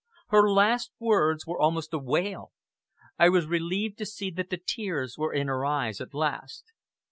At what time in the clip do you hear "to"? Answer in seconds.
3.99-4.05